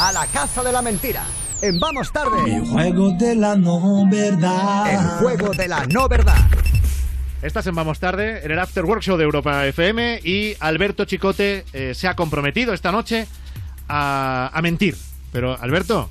a 0.00 0.12
la 0.12 0.26
casa 0.26 0.62
de 0.62 0.72
la 0.72 0.80
mentira. 0.82 1.24
En 1.60 1.78
Vamos 1.78 2.10
Tarde. 2.10 2.38
El 2.56 2.64
juego 2.64 3.10
de 3.12 3.34
la 3.36 3.54
no 3.54 4.06
verdad. 4.10 4.90
El 4.92 4.98
juego 5.20 5.50
de 5.52 5.68
la 5.68 5.86
no 5.86 6.08
verdad. 6.08 6.38
Estás 7.42 7.66
en 7.66 7.74
Vamos 7.74 7.98
Tarde, 8.00 8.42
en 8.44 8.50
el 8.50 8.58
After 8.58 8.84
Workshop 8.84 9.18
de 9.18 9.24
Europa 9.24 9.66
FM 9.66 10.20
y 10.24 10.56
Alberto 10.60 11.04
Chicote 11.04 11.64
eh, 11.72 11.92
se 11.94 12.08
ha 12.08 12.14
comprometido 12.16 12.72
esta 12.72 12.90
noche 12.92 13.26
a, 13.88 14.50
a 14.52 14.62
mentir. 14.62 14.96
Pero, 15.32 15.58
Alberto, 15.60 16.08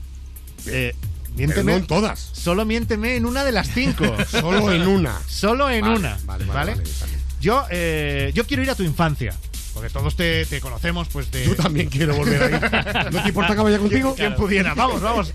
eh, 0.67 0.93
Pero 0.95 1.35
miénteme. 1.35 1.71
no 1.71 1.77
en 1.79 1.87
todas. 1.87 2.19
Solo 2.19 2.65
miénteme 2.65 3.15
en 3.15 3.25
una 3.25 3.43
de 3.43 3.51
las 3.51 3.69
cinco. 3.69 4.05
Solo 4.29 4.71
en 4.71 4.87
una. 4.87 5.19
Solo 5.27 5.67
en 5.69 5.81
Vale, 5.81 5.95
una. 5.97 6.17
Vale, 6.25 6.45
vale, 6.45 6.45
¿vale? 6.45 6.71
vale, 6.75 6.89
vale. 7.01 7.13
Yo, 7.41 7.65
eh, 7.71 8.31
yo 8.35 8.45
quiero 8.45 8.61
ir 8.61 8.69
a 8.69 8.75
tu 8.75 8.83
infancia. 8.83 9.33
Porque 9.79 9.93
todos 9.93 10.13
te, 10.17 10.45
te 10.45 10.59
conocemos, 10.59 11.07
pues 11.07 11.31
de. 11.31 11.45
Yo 11.45 11.55
también 11.55 11.87
quiero 11.87 12.13
volver 12.13 12.43
ahí. 12.43 13.05
¿No 13.13 13.23
te 13.23 13.29
importa 13.29 13.55
que 13.55 13.61
vaya 13.61 13.79
contigo? 13.79 14.13
Quien 14.13 14.35
pudiera, 14.35 14.73
vamos, 14.73 15.01
vamos. 15.01 15.33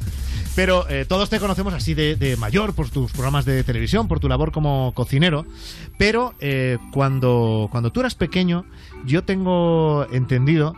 Pero 0.55 0.87
eh, 0.91 1.07
todos 1.09 1.31
te 1.31 1.41
conocemos 1.41 1.73
así 1.73 1.95
de, 1.95 2.15
de 2.15 2.37
mayor 2.37 2.75
por 2.75 2.91
tus 2.91 3.11
programas 3.11 3.47
de 3.47 3.65
televisión, 3.65 4.07
por 4.07 4.21
tu 4.21 4.29
labor 4.29 4.53
como 4.53 4.93
cocinero. 4.95 5.47
Pero 5.97 6.35
eh, 6.41 6.77
cuando, 6.93 7.69
cuando 7.71 7.91
tú 7.91 8.01
eras 8.01 8.15
pequeño, 8.17 8.67
yo 9.07 9.25
tengo 9.25 10.07
entendido 10.13 10.75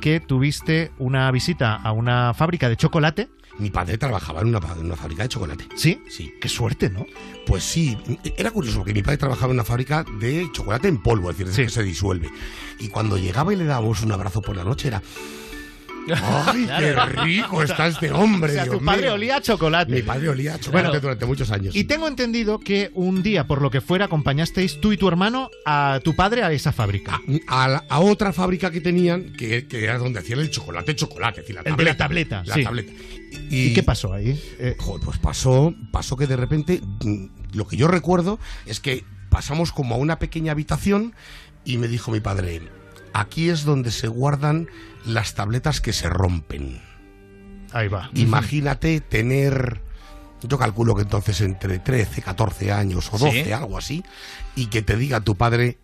que 0.00 0.18
tuviste 0.18 0.90
una 0.98 1.30
visita 1.30 1.74
a 1.74 1.92
una 1.92 2.32
fábrica 2.32 2.70
de 2.70 2.78
chocolate. 2.78 3.28
Mi 3.60 3.70
padre 3.70 3.98
trabajaba 3.98 4.40
en 4.40 4.48
una, 4.48 4.58
en 4.78 4.86
una 4.86 4.96
fábrica 4.96 5.22
de 5.24 5.28
chocolate. 5.28 5.66
¿Sí? 5.76 6.00
Sí. 6.08 6.32
Qué 6.40 6.48
suerte, 6.48 6.90
¿no? 6.90 7.06
Pues 7.46 7.62
sí, 7.62 7.96
era 8.36 8.50
curioso 8.50 8.78
porque 8.78 8.94
mi 8.94 9.02
padre 9.02 9.18
trabajaba 9.18 9.48
en 9.52 9.56
una 9.58 9.64
fábrica 9.64 10.04
de 10.18 10.48
chocolate 10.52 10.88
en 10.88 11.02
polvo, 11.02 11.30
es 11.30 11.38
decir, 11.38 11.54
Sí. 11.54 11.62
que 11.64 11.68
se 11.70 11.82
disuelve. 11.82 12.28
Y 12.78 12.88
cuando 12.88 13.16
llegaba 13.18 13.52
y 13.52 13.56
le 13.56 13.64
dábamos 13.64 14.02
un 14.02 14.12
abrazo 14.12 14.40
por 14.42 14.56
la 14.56 14.64
noche 14.64 14.88
era... 14.88 15.02
¡Ay, 16.22 16.66
qué 16.78 16.94
rico 16.94 17.62
está 17.62 17.86
este 17.86 18.10
hombre! 18.10 18.50
O 18.52 18.54
sea, 18.54 18.64
Dios 18.64 18.78
tu 18.78 18.84
padre 18.84 19.02
mío! 19.02 19.14
olía 19.14 19.36
a 19.36 19.40
chocolate. 19.42 19.92
Mi 19.92 20.02
padre 20.02 20.28
olía 20.28 20.54
a 20.54 20.58
chocolate 20.60 21.00
durante 21.00 21.26
muchos 21.26 21.50
años. 21.50 21.74
Y 21.76 21.84
tengo 21.84 22.08
entendido 22.08 22.58
que 22.58 22.90
un 22.94 23.22
día, 23.22 23.46
por 23.46 23.62
lo 23.62 23.70
que 23.70 23.80
fuera, 23.80 24.06
acompañasteis 24.06 24.80
tú 24.80 24.92
y 24.92 24.96
tu 24.96 25.08
hermano 25.08 25.50
a 25.66 26.00
tu 26.02 26.16
padre 26.16 26.42
a 26.42 26.52
esa 26.52 26.72
fábrica. 26.72 27.20
a, 27.48 27.68
la- 27.68 27.84
a 27.88 28.00
otra 28.00 28.32
fábrica 28.32 28.70
que 28.70 28.80
tenían, 28.80 29.32
que, 29.34 29.66
que 29.66 29.84
era 29.84 29.98
donde 29.98 30.20
hacían 30.20 30.40
el 30.40 30.50
chocolate, 30.50 30.94
chocolate, 30.96 31.40
es 31.40 31.46
decir, 31.46 31.54
la 31.56 31.60
El 31.62 31.76
de 31.76 31.84
la 31.84 31.96
tableta. 31.96 32.42
tableta, 32.42 32.42
La 32.46 32.54
sí. 32.54 32.64
tableta. 32.64 32.92
¿Y, 33.50 33.72
qué 33.74 33.82
pasó 33.82 34.12
ahí? 34.12 34.40
Eh, 34.58 34.74
Joder, 34.78 35.04
pues 35.04 35.18
pasó, 35.18 35.72
pasó 35.92 36.16
que 36.16 36.26
de 36.26 36.36
repente, 36.36 36.80
mm, 37.04 37.26
lo 37.56 37.66
que 37.68 37.76
yo 37.76 37.86
recuerdo 37.88 38.38
es 38.66 38.80
que 38.80 39.04
pasamos 39.28 39.70
como 39.72 39.94
a 39.94 39.98
una 39.98 40.18
pequeña 40.18 40.52
habitación 40.52 41.14
y 41.64 41.76
me 41.78 41.86
dijo 41.86 42.10
mi 42.10 42.18
padre, 42.20 42.60
aquí 43.12 43.48
es 43.50 43.64
donde 43.64 43.90
se 43.90 44.08
guardan 44.08 44.68
las 45.04 45.34
tabletas 45.34 45.80
que 45.80 45.92
se 45.92 46.08
rompen. 46.08 46.80
ahí 47.72 47.88
va. 47.88 48.10
Imagínate 48.14 49.00
tener, 49.00 49.80
yo 50.42 50.58
calculo 50.58 50.94
que 50.96 51.02
entonces 51.02 51.40
entre 51.40 51.78
13, 51.78 52.22
14 52.22 52.72
años 52.72 53.08
o 53.12 53.18
12, 53.18 53.44
Sí. 53.44 53.52
algo 53.52 53.78
así, 53.78 54.02
y 54.56 54.66
que 54.66 54.82
te 54.82 54.96
diga 54.96 55.20
tu 55.20 55.36
padre, 55.36 55.78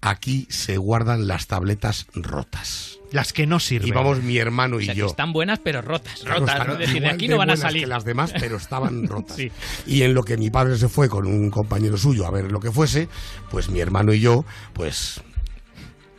aquí 0.00 0.46
se 0.50 0.76
guardan 0.78 1.26
las 1.26 1.46
tabletas 1.46 2.06
rotas. 2.14 2.98
Las 3.12 3.32
que 3.32 3.46
no 3.46 3.60
sirven. 3.60 3.88
Y 3.88 3.92
vamos 3.92 4.22
mi 4.22 4.36
hermano 4.38 4.76
O 4.76 4.80
y 4.80 4.86
sea, 4.86 4.94
que 4.94 5.00
yo. 5.00 5.06
están 5.06 5.32
buenas, 5.32 5.58
pero 5.62 5.80
rotas. 5.80 6.20
Claro, 6.20 6.40
Rotas. 6.40 6.54
están 6.56 6.68
¿no? 6.68 6.76
Decir, 6.76 7.02
de 7.02 7.08
aquí 7.08 7.28
no 7.28 7.36
van 7.38 7.50
a 7.50 7.52
buenas 7.52 7.60
salir. 7.60 7.82
que 7.82 7.86
las 7.86 8.04
demás, 8.04 8.32
pero 8.38 8.56
estaban 8.56 9.06
rotas. 9.08 9.36
Sí. 9.36 9.52
Y 9.86 10.02
en 10.02 10.12
lo 10.14 10.22
que 10.24 10.36
mi 10.36 10.50
padre 10.50 10.76
se 10.76 10.88
fue 10.88 11.08
con 11.08 11.26
un 11.26 11.50
compañero 11.50 11.96
suyo 11.96 12.26
a 12.26 12.30
ver 12.30 12.50
lo 12.50 12.60
que 12.60 12.72
fuese, 12.72 13.08
pues 13.50 13.68
mi 13.70 13.80
hermano 13.80 14.12
y 14.12 14.20
yo, 14.20 14.44
pues 14.72 15.20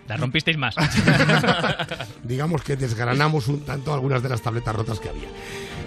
Las 0.07 0.19
rompisteis 0.19 0.57
más. 0.57 0.75
digamos 2.23 2.61
que 2.63 2.75
desgranamos 2.75 3.47
un 3.47 3.61
tanto 3.61 3.93
algunas 3.93 4.21
de 4.23 4.29
las 4.29 4.41
tabletas 4.41 4.75
rotas 4.75 4.99
que 4.99 5.09
había. 5.09 5.27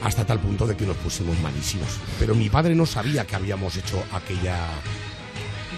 Hasta 0.03 0.25
tal 0.25 0.39
punto 0.41 0.67
de 0.67 0.77
que 0.77 0.87
nos 0.87 0.97
pusimos 0.97 1.39
malísimos. 1.41 1.89
Pero 2.19 2.35
mi 2.35 2.49
padre 2.49 2.75
no 2.75 2.87
sabía 2.87 3.27
que 3.27 3.37
habíamos 3.37 3.77
hecho 3.77 4.03
aquella 4.13 4.59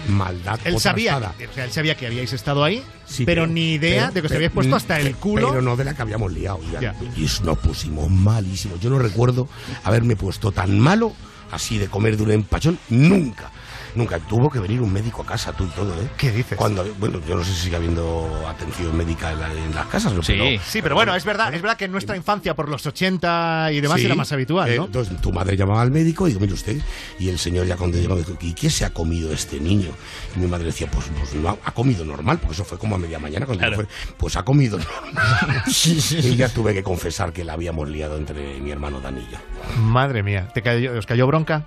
maldad. 0.07 0.59
Él 0.65 0.79
sabía, 0.79 1.17
o 1.17 1.53
sea, 1.53 1.65
él 1.65 1.71
sabía 1.71 1.95
que 1.95 2.07
habíis 2.07 2.33
estado 2.33 2.63
ahí, 2.63 2.83
Sí, 3.05 3.25
pero, 3.25 3.47
ni 3.47 3.73
idea 3.73 4.07
pero- 4.07 4.13
de 4.13 4.21
que 4.21 4.25
os 4.27 4.29
pero- 4.29 4.37
habíais 4.37 4.51
puesto 4.53 4.75
hasta 4.75 4.99
el 4.99 5.15
culo. 5.15 5.49
Pero 5.49 5.61
no 5.61 5.75
de 5.75 5.83
la 5.85 5.93
que 5.93 6.01
habíamos 6.01 6.31
liado. 6.31 6.59
Ya. 6.81 6.95
y 7.15 7.27
nos 7.43 7.57
pusimos 7.59 8.09
malísimos. 8.09 8.79
Yo 8.79 8.89
no 8.89 8.99
recuerdo 8.99 9.47
haberme 9.83 10.15
puesto 10.15 10.51
tan 10.51 10.79
malo 10.79 11.13
así 11.51 11.77
de 11.77 11.87
comer 11.87 12.17
de 12.17 12.23
un 12.23 12.31
empachón. 12.31 12.79
Nunca. 12.89 13.51
Nunca. 13.95 14.19
Tuvo 14.19 14.49
que 14.49 14.59
venir 14.59 14.81
un 14.81 14.91
médico 14.91 15.21
a 15.21 15.25
casa, 15.25 15.53
tú 15.53 15.65
y 15.65 15.67
todo, 15.69 15.93
¿eh? 16.01 16.07
¿Qué 16.17 16.31
dices? 16.31 16.57
Cuando, 16.57 16.83
bueno, 16.99 17.19
yo 17.27 17.35
no 17.35 17.43
sé 17.43 17.53
si 17.53 17.61
sigue 17.65 17.75
habiendo 17.75 18.43
atención 18.47 18.95
médica 18.95 19.31
en, 19.31 19.39
la- 19.39 19.53
en 19.53 19.73
las 19.75 19.85
casas, 19.87 20.13
¿no? 20.13 20.23
Sí. 20.23 20.33
Pero- 20.33 20.61
Sí, 20.65 20.81
pero 20.81 20.95
bueno, 20.95 21.15
es 21.15 21.25
verdad, 21.25 21.53
es 21.53 21.61
verdad 21.61 21.77
que 21.77 21.85
en 21.85 21.91
nuestra 21.91 22.15
infancia, 22.15 22.55
por 22.55 22.69
los 22.69 22.85
80 22.85 23.69
y 23.71 23.81
demás, 23.81 23.99
Sí. 23.99 24.05
era 24.05 24.15
más 24.15 24.31
habitual, 24.31 24.69
Eh, 24.69 24.77
¿no? 24.77 24.85
entonces 24.85 25.19
tu 25.21 25.31
madre 25.31 25.55
llamaba 25.57 25.81
al 25.81 25.91
médico 25.91 26.25
y 26.27 26.29
digo, 26.31 26.39
mire 26.41 26.53
usted, 26.53 26.77
y 27.19 27.29
el 27.29 27.37
señor 27.39 27.65
ya 27.67 27.75
cuando 27.77 27.97
dijo, 27.97 28.17
¿y 28.41 28.53
qué 28.53 28.69
se 28.69 28.85
ha 28.85 28.89
comido 28.91 29.31
este 29.31 29.59
niño? 29.59 29.89
Y 30.35 30.39
mi 30.39 30.47
madre 30.47 30.65
decía, 30.65 30.89
pues, 30.91 31.05
pues 31.17 31.33
no, 31.35 31.57
ha 31.63 31.71
comido 31.71 32.03
normal, 32.05 32.39
porque 32.39 32.53
eso 32.53 32.65
fue 32.65 32.77
como 32.77 32.95
a 32.95 32.97
media 32.97 33.19
mañana 33.19 33.45
cuando 33.45 33.61
Claro. 33.61 33.75
fue, 33.75 33.87
pues 34.17 34.35
ha 34.35 34.43
comido 34.43 34.77
normal. 34.79 35.63
y 35.85 36.35
ya 36.35 36.49
tuve 36.49 36.73
que 36.73 36.83
confesar 36.83 37.31
que 37.33 37.43
la 37.43 37.53
habíamos 37.53 37.89
liado 37.89 38.17
entre 38.17 38.59
mi 38.59 38.71
hermano 38.71 38.99
Dani 39.01 39.21
y 39.21 39.31
yo. 39.31 39.37
Madre 39.81 40.23
mía, 40.23 40.47
¿te 40.53 40.61
cayó- 40.61 40.97
¿os 40.97 41.05
cayó 41.05 41.27
bronca? 41.27 41.65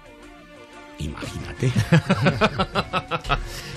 Imagínate. 0.99 1.73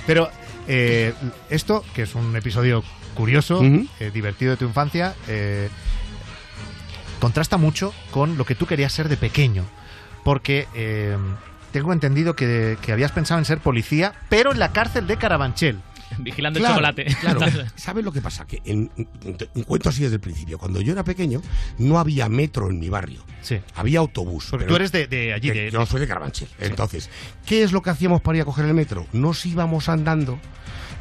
Pero 0.08 0.30
eh, 0.68 1.14
esto, 1.50 1.84
que 1.94 2.04
es 2.04 2.16
un 2.16 2.36
episodio 2.36 2.84
curioso, 3.16 3.62
eh, 3.64 4.12
divertido 4.14 4.52
de 4.52 4.58
tu 4.58 4.66
infancia, 4.66 5.16
eh, 5.28 5.70
contrasta 7.20 7.58
mucho 7.58 7.94
con 8.12 8.38
lo 8.38 8.46
que 8.46 8.56
tú 8.56 8.66
querías 8.66 8.94
ser 8.94 9.10
de 9.10 9.18
pequeño. 9.18 9.66
Porque 10.24 10.68
tengo 11.72 11.94
entendido 11.94 12.36
que, 12.36 12.78
que 12.82 12.92
habías 12.92 13.12
pensado 13.12 13.40
en 13.40 13.46
ser 13.46 13.60
policía, 13.60 14.14
pero 14.30 14.52
en 14.52 14.60
la 14.60 14.72
cárcel 14.72 15.08
de 15.08 15.18
Carabanchel. 15.18 15.82
Vigilando 16.20 16.60
Claro, 16.60 16.76
el 16.76 16.80
chocolate. 16.96 17.16
Claro, 17.22 17.40
¿sabes 17.76 18.04
lo 18.04 18.12
que 18.12 18.22
pasa? 18.22 18.46
Que 18.46 18.62
en, 18.66 18.90
en- 18.98 19.64
cuento 19.64 19.90
así 19.90 20.02
desde 20.04 20.16
el 20.16 20.22
principio. 20.22 20.58
Cuando 20.58 20.82
yo 20.82 20.92
era 20.94 21.04
pequeño, 21.04 21.42
no 21.78 22.00
había 22.00 22.28
metro 22.30 22.70
en 22.70 22.80
mi 22.80 22.90
barrio. 22.90 23.24
Sí. 23.42 23.60
Había 23.76 24.00
autobús. 24.00 24.48
Porque 24.50 24.66
pero- 24.66 24.74
tú 24.74 24.76
eres 24.78 24.92
de, 24.92 25.08
de 25.08 25.34
allí, 25.34 25.50
de- 25.50 25.62
de, 25.66 25.72
yo 25.72 25.86
soy 25.86 26.00
de 26.02 26.08
Carabanchel. 26.08 26.48
Entonces, 26.60 27.10
¿qué 27.46 27.64
es 27.64 27.72
lo 27.72 27.82
que 27.82 27.90
hacíamos 27.92 28.22
para 28.22 28.38
ir 28.38 28.42
a 28.42 28.46
coger 28.46 28.66
el 28.66 28.74
metro? 28.74 29.06
Nos 29.14 29.46
íbamos 29.46 29.88
andando, 29.90 30.40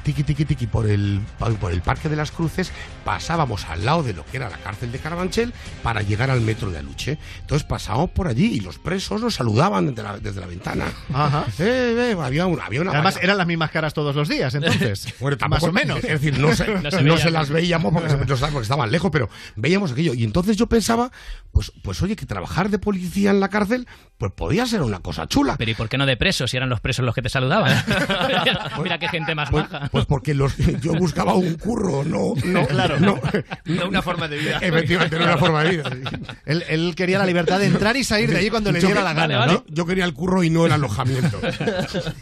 tiqui, 0.03 0.23
tiqui, 0.23 0.45
tiqui, 0.45 0.67
por 0.67 0.89
el, 0.89 1.21
por 1.61 1.73
el 1.73 1.83
Parque 1.83 2.09
de 2.09 2.17
las 2.17 2.31
Cruces, 2.31 2.73
pasábamos 3.05 3.67
al 3.67 3.85
lado 3.85 4.03
de 4.03 4.13
lo 4.15 4.25
que 4.25 4.37
era 4.39 4.49
la 4.51 4.59
cárcel 4.59 4.91
de 4.93 4.99
Carabanchel 4.99 5.53
para 5.83 6.03
llegar 6.03 6.31
al 6.31 6.41
metro 6.41 6.71
de 6.71 6.79
Aluche. 6.79 7.19
Entonces 7.41 7.67
pasábamos 7.67 8.11
por 8.11 8.29
allí 8.29 8.47
y 8.55 8.61
los 8.61 8.79
presos 8.79 9.21
nos 9.21 9.35
saludaban 9.35 9.89
desde 9.89 10.03
la, 10.03 10.19
desde 10.19 10.41
la 10.41 10.47
ventana. 10.47 10.87
Ajá. 11.13 11.45
Eh, 11.59 12.13
eh, 12.13 12.17
había, 12.23 12.47
una, 12.47 12.65
había 12.65 12.81
una 12.83 12.93
Además, 12.93 13.15
valla. 13.17 13.25
eran 13.25 13.39
las 13.39 13.47
mismas 13.47 13.71
caras 13.71 13.95
todos 13.95 14.15
los 14.17 14.29
días, 14.29 14.55
entonces. 14.55 15.15
Bueno, 15.21 15.37
más 15.49 15.63
o 15.63 15.73
menos. 15.73 15.99
Es 15.99 16.21
decir, 16.21 16.39
no 16.39 16.55
se, 16.55 16.67
No 16.69 16.91
no 17.03 17.19
se 17.19 17.31
las 17.31 17.49
veíamos 17.51 17.93
porque, 17.93 18.11
se- 18.11 18.17
no 18.17 18.25
porque 18.37 18.63
estaban 18.63 18.91
lejos, 18.91 19.11
pero 19.11 19.29
veíamos 19.57 19.93
aquello. 19.93 20.15
Y 20.15 20.25
entonces 20.25 20.57
yo 20.57 20.67
pensaba, 20.67 21.11
pues, 21.53 21.73
pues 21.83 22.01
oye, 22.03 22.17
que 22.17 22.25
trabajar 22.27 22.69
de 22.71 22.79
policía 22.79 23.31
en 23.31 23.41
la 23.41 23.49
cárcel, 23.49 23.87
pues 24.17 24.33
podía 24.33 24.67
ser 24.67 24.83
una 24.83 25.01
cosa 25.01 25.27
chula. 25.27 25.57
Pero 25.57 25.71
¿y 25.71 25.75
por 25.75 25.89
qué 25.89 25.99
no 25.99 26.07
de 26.07 26.17
presos 26.17 26.51
si 26.51 26.57
eran 26.57 26.69
los 26.69 26.81
presos 26.81 27.05
los 27.05 27.15
que 27.15 27.23
te 27.23 27.29
saludaban? 27.29 27.85
Mira 28.83 28.99
qué 28.99 29.09
gente 29.09 29.35
más 29.35 29.51
Pues, 29.51 29.69
baja. 29.71 29.88
Pues 29.91 30.07
porque 30.07 30.35
los, 30.35 30.57
yo 30.81 30.95
buscaba 30.95 31.35
un 31.35 31.55
curro, 31.55 32.05
no, 32.05 32.35
no, 32.45 32.67
Claro. 32.67 32.99
no, 33.01 33.21
No 33.65 33.89
una 33.89 34.03
forma 34.03 34.29
de 34.29 34.39
vida. 34.39 34.59
efectivamente, 34.63 35.17
no 35.19 35.25
una 35.25 35.39
forma 35.39 35.65
de 35.65 35.71
vida. 35.71 35.91
sí. 35.91 36.27
Él, 36.47 36.65
él 36.69 36.95
quería 36.97 37.19
la 37.19 37.27
libertad 37.27 37.59
de 37.59 37.67
entrar 37.67 37.97
y 37.97 38.05
salir 38.05 38.31
de 38.31 38.39
allí 38.39 38.51
cuando 38.51 38.73
le 38.73 38.81
Yo 38.81 38.89
diera 38.89 39.03
la 39.03 39.13
gana, 39.15 39.39
vale, 39.39 39.53
¿no? 39.55 39.65
Yo 39.69 39.87
quería 39.87 40.05
el 40.05 40.15
curro 40.15 40.43
y 40.43 40.51
no 40.51 40.67
el 40.67 40.73
alojamiento. 40.73 41.41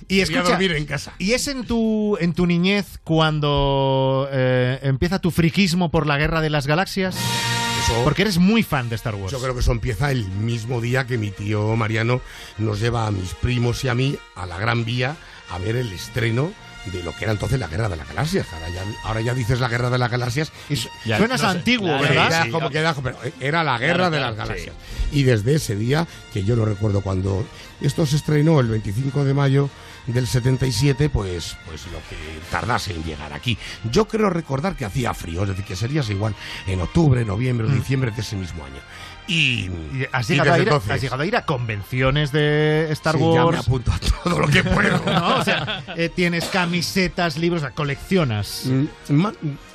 Y 0.09 0.21
escucha, 0.21 0.43
dormir 0.43 0.72
en 0.72 0.87
casa. 0.87 1.12
¿y 1.19 1.32
es 1.32 1.49
en 1.49 1.65
tu, 1.66 2.16
en 2.21 2.32
tu 2.34 2.47
niñez 2.47 2.99
cuando 3.05 4.28
eh, 4.32 4.78
empieza 4.82 5.19
tu 5.21 5.31
friquismo 5.31 5.91
por 5.91 6.06
la 6.06 6.16
guerra 6.19 6.41
de 6.41 6.50
las 6.50 6.66
galaxias? 6.66 7.16
Porque 8.03 8.22
eres 8.22 8.38
muy 8.38 8.65
fan 8.65 8.88
de 8.88 8.97
Star 8.97 9.15
Wars. 9.15 9.31
Yo 9.31 9.38
creo 9.40 9.55
que 9.55 9.61
eso 9.61 9.70
empieza 9.70 10.11
el 10.11 10.26
mismo 10.29 10.81
día 10.81 11.06
que 11.06 11.19
mi 11.19 11.31
tío 11.31 11.76
Mariano 11.76 12.20
nos 12.58 12.81
lleva 12.81 13.06
a 13.06 13.12
mis 13.12 13.35
primos 13.35 13.85
y 13.85 13.88
a 13.88 13.94
mí 13.94 14.17
a 14.35 14.44
la 14.46 14.58
Gran 14.58 14.85
Vía 14.85 15.17
a 15.50 15.58
ver 15.58 15.76
el 15.76 15.93
estreno 15.93 16.52
de 16.93 17.03
lo 17.03 17.15
que 17.15 17.25
era 17.25 17.33
entonces 17.33 17.59
la 17.59 17.67
Guerra 17.69 17.88
de 17.88 17.97
las 17.97 18.09
Galaxias. 18.09 18.47
Ahora 18.53 18.69
ya, 18.69 18.83
ahora 19.05 19.21
ya 19.21 19.35
dices 19.35 19.61
la 19.61 19.69
Guerra 19.69 19.91
de 19.91 19.99
las 19.99 20.11
Galaxias 20.11 20.53
Y 20.69 20.77
su- 20.77 20.88
Ya, 21.05 21.19
suenas 21.19 21.43
no 21.43 21.50
sé. 21.53 21.59
antiguo, 21.59 21.87
Claro, 21.88 22.03
¿verdad? 22.03 22.27
Era 22.27 22.44
Sí. 22.44 22.50
como 22.50 22.71
que 22.71 22.79
era, 22.79 22.94
pero 22.94 23.17
era 23.41 23.65
la 23.65 23.79
Guerra 23.79 23.94
Claro, 23.94 24.11
de 24.11 24.17
claro, 24.19 24.37
las 24.37 24.49
Galaxias. 24.49 24.75
Y 25.12 25.23
desde 25.25 25.55
ese 25.55 25.77
día, 25.77 26.06
que 26.33 26.44
yo 26.44 26.56
no 26.56 26.65
recuerdo 26.65 27.00
cuando 27.00 27.47
esto 27.81 28.06
se 28.06 28.17
estrenó 28.17 28.61
el 28.61 28.69
25 28.69 29.25
de 29.25 29.35
mayo 29.35 29.69
del 30.06 30.27
77, 30.27 31.09
pues, 31.11 31.56
pues 31.67 31.85
lo 31.87 31.99
que 32.09 32.17
tardase 32.50 32.93
en 32.94 33.03
llegar 33.03 33.33
aquí. 33.33 33.59
Yo 33.91 34.06
creo 34.06 34.31
recordar 34.31 34.77
que 34.77 34.85
hacía 34.85 35.12
frío, 35.15 35.43
es 35.43 35.49
decir, 35.49 35.65
que 35.65 35.75
serías 35.77 36.09
igual 36.11 36.35
en 36.67 36.81
octubre, 36.81 37.25
noviembre 37.25 37.67
o 37.67 37.71
diciembre 37.71 38.12
de 38.12 38.21
ese 38.21 38.37
mismo 38.37 38.65
año. 38.65 38.81
Y. 39.28 39.70
Y 39.93 40.06
has, 40.12 40.28
llegado 40.28 40.52
a 40.52 40.58
ir, 40.58 40.64
entonces- 40.64 40.90
has 40.90 41.00
llegado 41.02 41.23
a 41.23 41.26
ir 41.26 41.37
a 41.37 41.44
convenciones 41.44 42.31
de 42.32 42.88
Star 42.93 43.17
Sí, 43.17 43.20
ya 43.20 43.40
me 43.40 43.44
Wars. 43.46 43.58
apunto 43.61 43.93
a 43.93 43.99
todo 43.99 44.38
lo 44.40 44.49
que 44.49 44.62
puedo. 44.64 45.00
¿no? 45.05 45.37
O 45.38 45.44
sea, 45.44 45.82
eh, 45.96 46.08
tienes 46.08 46.44
camisetas, 46.46 47.37
libros, 47.37 47.62
o 47.62 47.67
sea, 47.67 47.75
coleccionas. 47.75 48.62
Mm, 48.67 49.26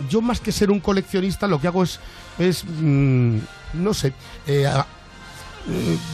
yo 0.09 0.21
más 0.21 0.39
que 0.39 0.51
ser 0.51 0.71
un 0.71 0.79
coleccionista 0.79 1.47
lo 1.47 1.59
que 1.59 1.67
hago 1.67 1.83
es, 1.83 1.99
es 2.39 2.63
mm, 2.65 3.37
no 3.73 3.93
sé, 3.93 4.13
eh, 4.47 4.65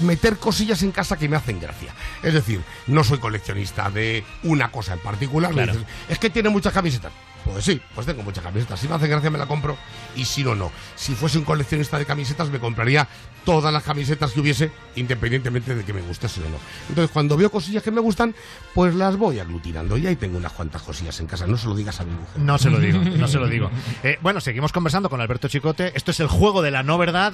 meter 0.01 0.37
cosillas 0.37 0.83
en 0.83 0.91
casa 0.91 1.17
que 1.17 1.29
me 1.29 1.35
hacen 1.35 1.59
gracia. 1.59 1.93
Es 2.23 2.33
decir, 2.33 2.61
no 2.87 3.03
soy 3.03 3.17
coleccionista 3.19 3.89
de 3.89 4.23
una 4.43 4.71
cosa 4.71 4.93
en 4.93 4.99
particular. 4.99 5.51
me 5.51 5.63
Claro. 5.63 5.73
dices, 5.73 5.87
es 6.09 6.19
que 6.19 6.29
tiene 6.29 6.49
muchas 6.49 6.73
camisetas. 6.73 7.11
Pues 7.45 7.63
sí, 7.63 7.79
pues 7.95 8.05
tengo 8.05 8.23
muchas 8.23 8.43
camisetas. 8.43 8.77
Si 8.77 8.89
me 8.89 8.95
hacen 8.95 9.09
gracia 9.09 9.29
me 9.29 9.37
la 9.37 9.45
compro 9.45 9.77
y 10.17 10.25
si 10.25 10.43
no, 10.43 10.53
no. 10.53 10.69
Si 10.95 11.15
fuese 11.15 11.37
un 11.37 11.45
coleccionista 11.45 11.97
de 11.97 12.05
camisetas 12.05 12.49
me 12.49 12.59
compraría 12.59 13.07
todas 13.45 13.71
las 13.71 13.83
camisetas 13.83 14.33
que 14.33 14.41
hubiese 14.41 14.69
independientemente 14.97 15.73
de 15.73 15.85
que 15.85 15.93
me 15.93 16.01
gustase 16.01 16.41
o 16.41 16.49
no. 16.49 16.57
Entonces 16.89 17.09
cuando 17.13 17.37
veo 17.37 17.49
cosillas 17.49 17.83
que 17.83 17.91
me 17.91 18.01
gustan, 18.01 18.35
pues 18.73 18.93
las 18.95 19.15
voy 19.15 19.39
aglutinando 19.39 19.97
y 19.97 20.07
ahí 20.07 20.17
tengo 20.17 20.37
unas 20.37 20.51
cuantas 20.51 20.81
cosillas 20.81 21.17
en 21.21 21.27
casa. 21.27 21.47
No 21.47 21.55
se 21.55 21.67
lo 21.69 21.75
digas 21.75 22.01
a 22.01 22.03
mi 22.03 22.11
mujer. 22.11 22.41
No 22.41 22.57
se 22.57 22.69
lo 22.69 22.79
digo, 22.79 22.99
no 22.99 23.27
se 23.29 23.37
lo 23.37 23.47
digo. 23.47 23.71
Eh, 24.03 24.19
bueno, 24.21 24.41
seguimos 24.41 24.73
conversando 24.73 25.09
con 25.09 25.21
Alberto 25.21 25.47
Chicote. 25.47 25.93
Esto 25.95 26.11
es 26.11 26.19
el 26.19 26.27
juego 26.27 26.61
de 26.61 26.71
la 26.71 26.83
no 26.83 26.97
verdad. 26.97 27.31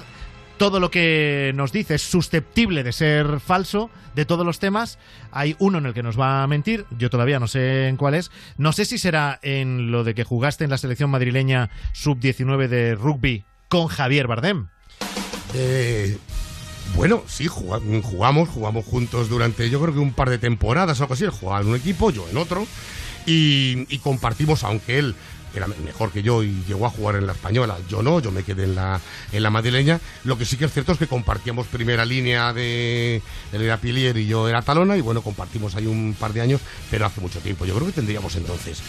Todo 0.56 0.78
lo 0.78 0.90
que 0.90 1.52
nos 1.56 1.72
dice 1.72 1.96
es 1.96 2.02
susceptible 2.02 2.84
de 2.84 2.92
ser 2.92 3.40
falso 3.40 3.90
de 4.14 4.24
todos 4.24 4.46
los 4.46 4.60
temas. 4.60 4.98
Hay 5.32 5.56
uno 5.58 5.78
en 5.78 5.86
el 5.86 5.94
que 5.94 6.02
nos 6.04 6.18
va 6.18 6.42
a 6.42 6.46
mentir, 6.46 6.86
yo 6.96 7.10
todavía 7.10 7.40
no 7.40 7.48
sé 7.48 7.88
en 7.88 7.96
cuál 7.96 8.14
es. 8.14 8.30
No 8.56 8.72
sé 8.72 8.84
si 8.84 8.96
será 8.98 9.40
en 9.42 9.90
lo 9.90 10.04
de 10.04 10.14
que 10.14 10.22
jugaste 10.22 10.62
en 10.64 10.70
la 10.70 10.78
selección 10.78 11.10
madrileña 11.10 11.70
sub-19 11.92 12.68
de 12.68 12.94
rugby 12.94 13.44
con 13.68 13.88
Javier 13.88 14.28
Bardem. 14.28 14.68
Eh, 15.54 16.16
bueno, 16.94 17.24
sí, 17.26 17.48
juga- 17.48 17.80
jugamos, 18.02 18.48
jugamos 18.48 18.84
juntos 18.84 19.28
durante 19.28 19.68
yo 19.70 19.80
creo 19.80 19.92
que 19.94 20.00
un 20.00 20.12
par 20.12 20.30
de 20.30 20.38
temporadas 20.38 21.00
o 21.00 21.02
algo 21.02 21.14
así. 21.14 21.26
Jugaba 21.26 21.62
en 21.62 21.68
un 21.68 21.76
equipo, 21.76 22.10
yo 22.12 22.28
en 22.28 22.36
otro. 22.36 22.64
Y, 23.26 23.86
y 23.88 23.98
compartimos, 23.98 24.64
aunque 24.64 24.98
él 24.98 25.14
era 25.54 25.66
me- 25.68 25.76
mejor 25.76 26.10
que 26.10 26.22
yo 26.22 26.42
y 26.42 26.64
llegó 26.66 26.84
a 26.86 26.90
jugar 26.90 27.14
en 27.16 27.26
la 27.26 27.32
española, 27.32 27.78
yo 27.88 28.02
no, 28.02 28.18
yo 28.20 28.32
me 28.32 28.42
quedé 28.42 28.64
en 28.64 28.74
la, 28.74 29.00
en 29.32 29.42
la 29.42 29.50
madrileña. 29.50 30.00
Lo 30.24 30.36
que 30.36 30.44
sí 30.44 30.56
que 30.56 30.64
es 30.64 30.72
cierto 30.72 30.92
es 30.92 30.98
que 30.98 31.06
compartíamos 31.06 31.66
primera 31.68 32.04
línea 32.04 32.52
de. 32.52 33.22
Él 33.52 33.62
era 33.62 33.76
Pilier 33.78 34.16
y 34.16 34.26
yo 34.26 34.48
era 34.48 34.62
Talona, 34.62 34.96
y 34.96 35.00
bueno, 35.00 35.22
compartimos 35.22 35.74
ahí 35.76 35.86
un 35.86 36.16
par 36.18 36.32
de 36.32 36.40
años, 36.40 36.60
pero 36.90 37.06
hace 37.06 37.20
mucho 37.20 37.38
tiempo. 37.40 37.64
Yo 37.64 37.74
creo 37.74 37.86
que 37.86 37.92
tendríamos 37.92 38.34
entonces 38.36 38.82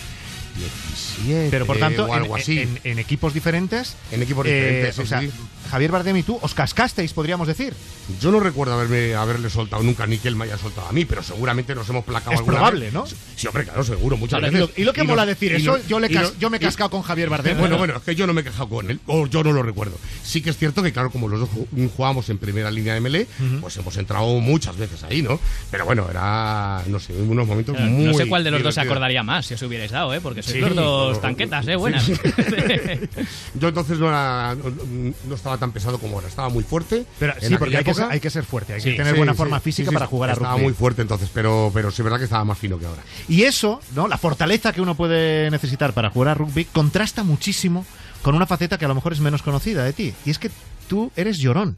17 0.56 1.48
Pero 1.52 1.66
por 1.66 1.78
tanto, 1.78 2.06
o 2.06 2.14
algo 2.14 2.36
en, 2.36 2.42
así. 2.42 2.60
en- 2.60 2.80
en 2.84 3.00
equipos 3.00 3.34
diferentes. 3.34 3.96
En 4.12 4.22
equipos 4.22 4.46
eh, 4.48 4.54
diferentes, 4.54 4.96
sí, 4.96 5.02
o 5.02 5.06
sea, 5.06 5.22
sí. 5.22 5.30
Javier 5.70 5.92
Bardem 5.92 6.16
y 6.18 6.24
tú 6.24 6.38
os 6.42 6.54
cascasteis, 6.54 7.12
podríamos 7.14 7.48
decir. 7.48 7.74
Yo 8.22 8.32
no 8.32 8.40
recuerdo 8.40 8.74
haberme, 8.76 9.16
haberle 9.16 9.50
soltado 9.50 9.82
nunca 9.82 10.06
ni 10.06 10.20
que 10.20 10.28
él 10.28 10.36
me 10.36 10.46
haya 10.46 10.58
soltado 10.60 10.88
a 10.88 10.92
mí, 10.92 11.06
pero 11.06 11.24
seguramente 11.24 11.74
nos 11.74 11.90
hemos 11.90 12.06
placado 12.06 12.34
Es 12.34 12.38
alguna 12.40 12.58
probable, 12.58 12.86
vez. 12.86 12.94
¿no? 12.94 13.06
Sí, 13.08 13.48
hombre, 13.48 13.64
claro, 13.64 13.84
seguro, 13.84 14.16
muchas 14.16 14.40
Claro, 14.40 14.52
y 14.56 14.60
veces. 14.60 14.76
lo, 14.78 14.82
y 14.82 14.86
lo 14.86 14.94
que 14.94 15.04
mola 15.04 15.26
decir 15.26 15.54
eso, 15.54 15.80
yo, 15.88 16.00
le 16.00 16.10
cas- 16.10 16.34
yo 16.40 16.50
me 16.52 16.58
he 16.58 16.60
y- 16.60 16.64
cascado 16.64 16.92
con 16.92 17.02
Javier 17.02 17.30
Bardem. 17.30 17.58
Bueno, 17.66 17.78
bueno, 17.80 17.96
es 17.98 18.04
que 18.04 18.14
yo 18.16 18.28
no 18.28 18.34
me 18.34 18.42
he 18.42 18.44
quejado 18.44 18.70
con 18.70 18.92
él, 18.92 19.00
o 19.08 19.26
yo 19.26 19.44
no 19.44 19.52
lo 19.54 19.64
recuerdo. 19.64 19.98
Sí 20.24 20.42
que 20.42 20.52
es 20.52 20.58
cierto 20.58 20.84
que, 20.84 20.94
claro, 20.94 21.10
como 21.10 21.28
los 21.28 21.40
dos 21.40 21.50
ju- 21.50 21.90
jugábamos 21.96 22.30
en 22.30 22.38
primera 22.38 22.70
línea 22.70 22.94
de 22.94 23.02
MLE, 23.02 23.28
pues 23.60 23.76
hemos 23.78 23.98
entrado 23.98 24.28
muchas 24.40 24.78
veces 24.78 25.04
ahí, 25.04 25.24
¿no? 25.24 25.40
Pero 25.72 25.86
bueno, 25.86 26.08
era, 26.10 26.84
no 26.88 27.00
sé, 27.00 27.14
unos 27.14 27.48
momentos 27.48 27.78
muy. 27.80 28.06
no 28.06 28.14
sé 28.14 28.28
cuál 28.28 28.44
de 28.44 28.52
los 28.52 28.62
dos 28.62 28.76
se 28.76 28.82
acordaría 28.82 29.24
más 29.24 29.48
si 29.48 29.56
os 29.56 29.62
hubierais 29.64 29.90
dado, 29.92 30.14
¿eh? 30.14 30.22
Porque 30.22 30.44
Sí, 30.46 30.60
los 30.60 30.76
dos 30.76 31.22
tanquetas, 31.22 31.66
¿eh? 31.68 31.72
sí. 31.72 31.76
Buenas. 31.78 32.08
Yo 33.56 33.68
entonces 33.70 33.98
no, 34.00 34.08
era, 34.10 34.56
no, 34.56 35.14
no 35.28 35.36
estaba 35.36 35.58
tan 35.58 35.72
pesado 35.72 35.98
como 35.98 36.16
ahora, 36.16 36.28
estaba 36.28 36.50
muy 36.50 36.64
fuerte. 36.64 37.06
Pero 37.20 37.34
en 37.42 37.48
sí, 37.50 37.58
porque 37.58 37.78
hay 37.78 37.84
que, 37.84 37.94
ser, 37.94 38.06
hay 38.10 38.20
que 38.20 38.30
ser 38.30 38.44
fuerte, 38.46 38.74
hay 38.74 38.82
Sí, 38.82 38.92
que 38.92 38.98
tener 38.98 39.14
Sí, 39.14 39.18
buena 39.18 39.34
sí, 39.34 39.38
forma 39.38 39.58
sí, 39.60 39.64
física 39.64 39.90
sí, 39.90 39.94
para 39.94 40.08
jugar 40.08 40.30
a 40.30 40.34
Estaba 40.34 40.54
rugby. 40.54 40.64
muy 40.64 40.74
fuerte 40.74 41.02
entonces, 41.02 41.30
pero, 41.34 41.72
pero 41.74 41.92
sí 41.92 42.02
es 42.02 42.04
verdad 42.04 42.18
que 42.20 42.26
estaba 42.26 42.44
más 42.46 42.58
fino 42.58 42.78
que 42.80 42.86
ahora. 42.86 43.02
Y 43.28 43.44
eso, 43.44 43.82
¿no? 43.96 44.08
La 44.08 44.18
fortaleza 44.18 44.72
que 44.74 44.82
uno 44.82 44.96
puede 44.96 45.50
necesitar 45.52 45.94
para 45.94 46.10
jugar 46.10 46.30
a 46.30 46.34
rugby 46.36 46.66
contrasta 46.66 47.24
muchísimo 47.24 47.86
con 48.22 48.36
una 48.36 48.46
faceta 48.48 48.78
que 48.78 48.86
a 48.86 48.88
lo 48.88 48.96
mejor 48.96 49.14
es 49.14 49.20
menos 49.20 49.42
conocida 49.42 49.84
de 49.84 49.94
ti. 49.94 50.14
Y 50.26 50.30
es 50.32 50.40
que 50.40 50.50
tú 50.88 51.12
eres 51.16 51.38
llorón. 51.40 51.78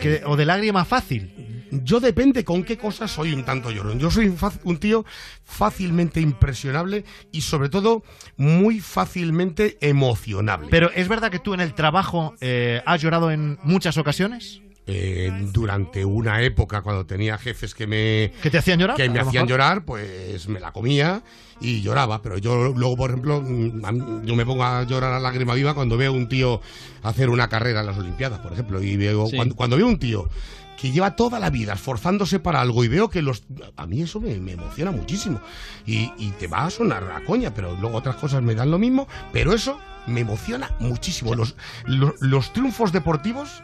Que- 0.00 0.22
o 0.24 0.36
de 0.36 0.44
lágrima 0.44 0.84
fácil. 0.84 1.55
Yo 1.70 2.00
depende 2.00 2.44
con 2.44 2.62
qué 2.64 2.78
cosas 2.78 3.10
soy 3.10 3.32
un 3.32 3.44
tanto 3.44 3.70
llorón. 3.70 3.98
Yo 3.98 4.10
soy 4.10 4.28
un, 4.28 4.38
un 4.64 4.76
tío 4.78 5.04
fácilmente 5.44 6.20
impresionable 6.20 7.04
y 7.32 7.40
sobre 7.40 7.68
todo 7.68 8.02
muy 8.36 8.80
fácilmente 8.80 9.78
emocionable. 9.80 10.68
Pero 10.70 10.90
¿es 10.92 11.08
verdad 11.08 11.30
que 11.30 11.38
tú 11.38 11.54
en 11.54 11.60
el 11.60 11.74
trabajo 11.74 12.34
eh, 12.40 12.82
has 12.86 13.00
llorado 13.02 13.30
en 13.30 13.58
muchas 13.62 13.96
ocasiones? 13.98 14.60
Eh, 14.88 15.32
durante 15.52 16.04
una 16.04 16.42
época 16.42 16.80
cuando 16.80 17.04
tenía 17.06 17.36
jefes 17.38 17.74
que 17.74 17.88
me 17.88 18.30
¿Que 18.40 18.50
te 18.52 18.58
hacían 18.58 18.78
llorar? 18.78 18.96
que 18.96 19.10
me 19.10 19.18
hacían 19.18 19.32
mejor? 19.44 19.48
llorar, 19.48 19.84
pues 19.84 20.46
me 20.48 20.60
la 20.60 20.70
comía 20.70 21.22
y 21.60 21.82
lloraba. 21.82 22.22
Pero 22.22 22.38
yo 22.38 22.72
luego, 22.72 22.96
por 22.96 23.10
ejemplo, 23.10 23.40
mm, 23.44 24.24
yo 24.24 24.36
me 24.36 24.46
pongo 24.46 24.62
a 24.62 24.84
llorar 24.84 25.12
a 25.12 25.18
lágrima 25.18 25.54
viva 25.54 25.74
cuando 25.74 25.96
veo 25.96 26.12
un 26.12 26.28
tío 26.28 26.60
hacer 27.02 27.30
una 27.30 27.48
carrera 27.48 27.80
en 27.80 27.86
las 27.86 27.98
Olimpiadas, 27.98 28.38
por 28.38 28.52
ejemplo. 28.52 28.80
Y 28.80 28.96
veo 28.96 29.26
Sí. 29.26 29.34
cuando, 29.34 29.56
cuando 29.56 29.76
veo 29.76 29.88
un 29.88 29.98
tío 29.98 30.28
que 30.76 30.90
lleva 30.90 31.16
toda 31.16 31.38
la 31.38 31.50
vida 31.50 31.74
esforzándose 31.74 32.38
para 32.38 32.60
algo 32.60 32.84
y 32.84 32.88
veo 32.88 33.08
que 33.08 33.22
los... 33.22 33.44
A 33.76 33.86
mí 33.86 34.02
eso 34.02 34.20
me, 34.20 34.34
emociona 34.34 34.90
muchísimo. 34.90 35.40
Y, 35.86 36.12
y 36.18 36.30
te 36.38 36.46
va 36.46 36.64
a 36.64 36.70
sonar 36.70 37.10
a 37.10 37.24
coña, 37.24 37.54
pero 37.54 37.76
luego 37.76 37.98
otras 37.98 38.16
cosas 38.16 38.42
me 38.42 38.54
dan 38.54 38.70
lo 38.70 38.78
mismo. 38.78 39.08
Pero 39.32 39.52
eso 39.52 39.78
me 40.06 40.20
emociona 40.20 40.70
muchísimo. 40.78 41.34
Los, 41.34 41.56
los 41.86 42.52
triunfos 42.52 42.92
deportivos 42.92 43.62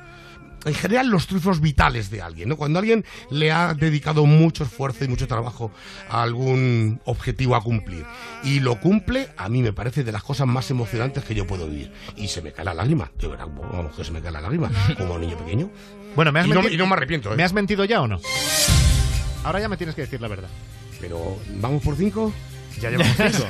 en 0.64 0.74
general 0.74 1.08
los 1.08 1.26
triunfos 1.26 1.60
vitales 1.60 2.10
de 2.10 2.22
alguien, 2.22 2.48
¿no? 2.48 2.56
Cuando 2.56 2.78
alguien 2.78 3.04
le 3.30 3.50
ha 3.52 3.74
dedicado 3.74 4.26
mucho 4.26 4.64
esfuerzo 4.64 5.04
y 5.04 5.08
mucho 5.08 5.26
trabajo 5.26 5.72
a 6.08 6.22
algún 6.22 7.00
objetivo 7.04 7.56
a 7.56 7.62
cumplir 7.62 8.04
y 8.44 8.60
lo 8.60 8.78
cumple, 8.80 9.28
a 9.36 9.48
mí 9.48 9.62
me 9.62 9.72
parece 9.72 10.04
de 10.04 10.12
las 10.12 10.22
cosas 10.22 10.46
más 10.46 10.70
emocionantes 10.70 11.24
que 11.24 11.34
yo 11.34 11.46
puedo 11.46 11.66
vivir. 11.68 11.92
Y 12.16 12.28
se 12.28 12.42
me 12.42 12.52
cae 12.52 12.64
la 12.64 12.74
lágrima, 12.74 13.10
de 13.20 13.28
verdad, 13.28 13.46
vamos, 13.72 13.94
que 13.96 14.04
se 14.04 14.12
me 14.12 14.20
cae 14.20 14.32
la 14.32 14.40
lágrima, 14.40 14.70
como 14.96 15.18
niño 15.18 15.36
pequeño. 15.36 15.70
Bueno, 16.14 16.30
¿me 16.32 16.40
has, 16.40 16.46
Y 16.46 16.50
no, 16.50 16.62
menti- 16.62 16.74
y 16.74 16.76
no 16.76 16.86
me 16.86 16.92
arrepiento, 16.94 17.32
¿eh? 17.32 17.36
¿me 17.36 17.42
has 17.42 17.52
mentido 17.52 17.84
ya 17.84 18.00
o 18.02 18.06
no? 18.08 18.20
Ahora 19.44 19.60
ya 19.60 19.68
me 19.68 19.76
tienes 19.76 19.94
que 19.96 20.02
decir 20.02 20.20
la 20.20 20.28
verdad. 20.28 20.48
Pero, 21.00 21.38
¿vamos 21.56 21.82
por 21.82 21.96
cinco? 21.96 22.32
Ya 22.80 22.90
llevamos 22.90 23.16
cinco. 23.16 23.46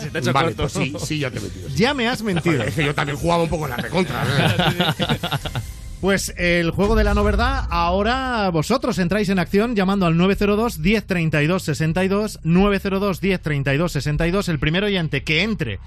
Se 0.00 0.10
te 0.10 0.18
ha 0.18 0.20
hecho 0.20 0.32
Vale, 0.32 0.54
corto. 0.54 0.62
pues 0.62 0.72
sí, 0.72 0.94
sí, 1.06 1.18
ya 1.20 1.30
te 1.30 1.38
he 1.38 1.40
metido. 1.40 1.68
sí. 1.70 1.74
ya 1.76 1.94
me 1.94 2.06
has 2.08 2.22
mentido. 2.22 2.62
Es 2.62 2.74
que 2.74 2.84
yo 2.84 2.94
también 2.94 3.16
jugaba 3.18 3.42
un 3.42 3.48
poco 3.48 3.64
en 3.64 3.70
la 3.70 3.76
recontra. 3.78 4.22
Pues 6.00 6.34
el 6.38 6.70
juego 6.70 6.96
de 6.96 7.04
la 7.04 7.12
no 7.12 7.22
verdad, 7.22 7.66
ahora 7.68 8.48
vosotros 8.50 8.98
entráis 8.98 9.28
en 9.28 9.38
acción 9.38 9.76
llamando 9.76 10.06
al 10.06 10.16
902 10.16 10.78
1032 10.78 11.62
62 11.62 12.40
902 12.42 13.22
1032 13.22 13.92
62 13.92 14.48
el 14.48 14.58
primer 14.58 14.84
oyente 14.84 15.22
que 15.22 15.42
entre 15.42 15.78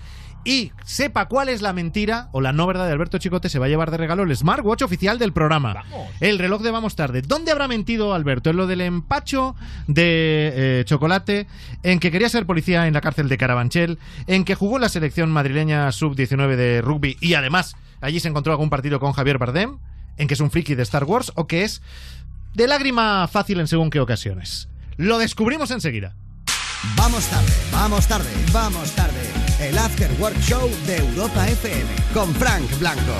y 0.45 0.71
sepa 0.83 1.27
cuál 1.27 1.49
es 1.49 1.61
la 1.61 1.73
mentira 1.73 2.29
o 2.31 2.41
la 2.41 2.51
no 2.51 2.67
verdad 2.67 2.85
de 2.85 2.91
Alberto 2.91 3.17
Chicote 3.17 3.49
se 3.49 3.59
va 3.59 3.65
a 3.65 3.69
llevar 3.69 3.91
de 3.91 3.97
regalo 3.97 4.23
el 4.23 4.35
smartwatch 4.35 4.83
oficial 4.83 5.17
del 5.17 5.33
programa. 5.33 5.83
El 6.19 6.37
reloj 6.37 6.61
de 6.61 6.71
Vamos 6.71 6.95
Tarde. 6.95 7.21
¿Dónde 7.21 7.51
habrá 7.51 7.67
mentido 7.67 8.13
Alberto? 8.13 8.49
¿En 8.49 8.57
lo 8.57 8.67
del 8.67 8.81
empacho 8.81 9.55
de 9.87 10.51
eh, 10.53 10.83
chocolate? 10.85 11.47
¿En 11.81 11.99
que 11.99 12.11
quería 12.11 12.29
ser 12.29 12.45
policía 12.45 12.87
en 12.87 12.93
la 12.93 13.01
cárcel 13.01 13.29
de 13.29 13.37
Carabanchel? 13.37 13.99
¿En 14.27 14.43
que 14.43 14.55
jugó 14.55 14.79
la 14.79 14.89
selección 14.89 15.31
madrileña 15.31 15.91
sub-19 15.91 16.55
de 16.55 16.81
rugby 16.81 17.17
y 17.21 17.35
además 17.35 17.75
allí 18.01 18.19
se 18.19 18.27
encontró 18.27 18.51
algún 18.51 18.69
partido 18.69 18.99
con 18.99 19.13
Javier 19.13 19.37
Bardem? 19.37 19.77
¿En 20.17 20.27
que 20.27 20.33
es 20.33 20.39
un 20.39 20.51
friki 20.51 20.75
de 20.75 20.83
Star 20.83 21.03
Wars? 21.03 21.31
¿O 21.35 21.47
que 21.47 21.63
es 21.63 21.81
de 22.53 22.67
lágrima 22.67 23.27
fácil 23.27 23.59
en 23.59 23.67
según 23.67 23.89
qué 23.89 23.99
ocasiones? 23.99 24.69
Lo 24.97 25.17
descubrimos 25.17 25.71
enseguida. 25.71 26.15
Vamos 26.95 27.25
tarde, 27.27 27.51
vamos 27.71 28.07
tarde, 28.07 28.29
vamos 28.51 28.91
tarde. 28.91 29.29
El 29.61 29.77
After 29.77 30.11
Work 30.19 30.37
Show 30.41 30.69
de 30.85 30.97
Europa 30.97 31.47
FM 31.47 31.89
con 32.13 32.33
Frank 32.35 32.69
Blanco. 32.79 33.13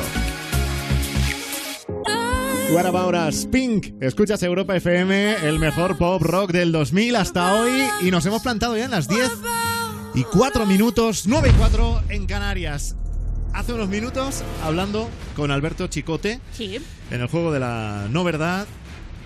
What 2.72 2.86
about 2.86 3.16
us? 3.16 3.46
Pink. 3.46 3.94
Escuchas 4.02 4.42
Europa 4.44 4.76
FM, 4.76 5.48
el 5.48 5.60
mejor 5.60 5.98
pop 5.98 6.22
rock 6.22 6.52
del 6.52 6.72
2000 6.72 7.16
hasta 7.16 7.54
hoy. 7.54 7.72
Y 8.02 8.12
nos 8.12 8.26
hemos 8.26 8.42
plantado 8.42 8.76
ya 8.76 8.86
en 8.86 8.92
las 8.92 9.08
10 9.08 9.32
y 10.16 10.24
4 10.24 10.66
minutos, 10.66 11.28
9 11.28 11.50
y 11.50 11.58
4 11.58 12.04
en 12.10 12.26
Canarias. 12.26 12.96
Hace 13.54 13.74
unos 13.74 13.88
minutos 13.88 14.44
hablando 14.64 15.10
con 15.36 15.52
Alberto 15.52 15.88
Chicote 15.88 16.40
Sí. 16.54 16.80
en 17.12 17.22
el 17.22 17.28
juego 17.28 17.52
de 17.52 17.60
la 17.60 18.08
no 18.10 18.24
verdad 18.24 18.66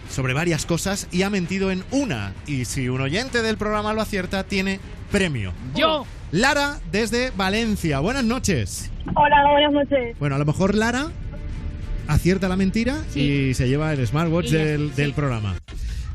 sobre 0.10 0.34
varias 0.34 0.66
cosas 0.66 1.08
y 1.12 1.22
ha 1.24 1.30
mentido 1.30 1.72
en 1.72 1.84
una. 1.92 2.34
Y 2.46 2.66
si 2.66 2.90
un 2.90 3.02
oyente 3.02 3.42
del 3.42 3.58
programa 3.58 3.94
lo 3.94 4.02
acierta, 4.02 4.44
tiene 4.44 4.80
premio. 5.12 5.54
Yo. 5.76 6.06
Lara 6.32 6.80
desde 6.92 7.32
Valencia. 7.32 8.00
Buenas 8.00 8.26
noches. 8.26 8.92
Hola, 9.16 9.38
buenas 9.50 9.72
noches. 9.72 10.18
Bueno, 10.20 10.36
a 10.36 10.40
lo 10.40 10.46
mejor 10.46 10.76
Lara 10.76 11.08
acierta 12.08 12.50
la 12.50 12.56
mentira 12.58 12.98
Sí. 13.10 13.20
y 13.22 13.54
se 13.54 13.68
lleva 13.70 13.94
el 13.94 14.06
smartwatch 14.06 14.48
Y 14.48 14.52
ya, 14.52 14.58
del, 14.60 14.90
sí. 14.90 15.02
del 15.02 15.14
programa. 15.14 15.56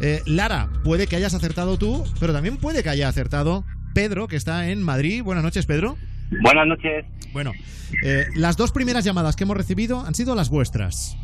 Eh, 0.00 0.20
Lara, 0.26 0.68
puede 0.84 1.06
que 1.06 1.16
hayas 1.16 1.32
acertado 1.34 1.78
tú, 1.78 2.04
pero 2.20 2.32
también 2.32 2.56
puede 2.58 2.82
que 2.82 2.90
haya 2.90 3.08
acertado 3.08 3.64
Pedro, 3.94 4.26
que 4.28 4.36
está 4.36 4.68
en 4.68 4.82
Madrid. 4.82 5.22
Buenas 5.22 5.44
noches, 5.44 5.64
Pedro. 5.66 5.96
Buenas 6.40 6.66
noches. 6.66 7.04
Bueno, 7.32 7.52
eh, 8.04 8.26
las 8.34 8.56
dos 8.56 8.72
primeras 8.72 9.04
llamadas 9.04 9.36
que 9.36 9.44
hemos 9.44 9.56
recibido 9.56 10.00
han 10.04 10.14
sido 10.14 10.34
las 10.34 10.48
vuestras. 10.50 11.16